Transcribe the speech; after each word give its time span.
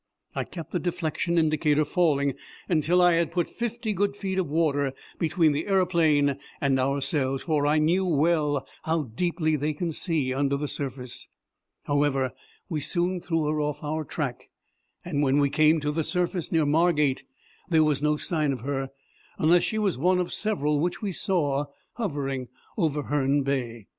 I 0.33 0.45
kept 0.45 0.71
the 0.71 0.79
deflection 0.79 1.37
indicator 1.37 1.85
falling 1.85 2.33
until 2.67 3.03
I 3.03 3.13
had 3.13 3.31
put 3.31 3.47
fifty 3.47 3.93
good 3.93 4.15
feet 4.15 4.39
of 4.39 4.49
water 4.49 4.93
between 5.19 5.51
the 5.51 5.67
aeroplane 5.67 6.39
and 6.59 6.79
ourselves, 6.79 7.43
for 7.43 7.67
I 7.67 7.77
knew 7.77 8.05
well 8.07 8.65
how 8.81 9.03
deeply 9.13 9.55
they 9.55 9.73
can 9.73 9.91
see 9.91 10.33
under 10.33 10.57
the 10.57 10.67
surface. 10.67 11.27
However, 11.83 12.31
we 12.67 12.81
soon 12.81 13.21
threw 13.21 13.43
her 13.45 13.61
off 13.61 13.83
our 13.83 14.03
track, 14.03 14.49
and 15.05 15.21
when 15.21 15.37
we 15.37 15.51
came 15.51 15.79
to 15.81 15.91
the 15.91 16.03
surface 16.03 16.51
near 16.51 16.65
Margate 16.65 17.23
there 17.69 17.83
was 17.83 18.01
no 18.01 18.17
sign 18.17 18.51
of 18.51 18.61
her, 18.61 18.89
unless 19.37 19.61
she 19.61 19.77
was 19.77 19.99
one 19.99 20.17
of 20.17 20.33
several 20.33 20.79
which 20.79 21.03
we 21.03 21.11
saw 21.11 21.65
hovering 21.97 22.47
over 22.75 23.03
Herne 23.03 23.43
Bay. 23.43 23.85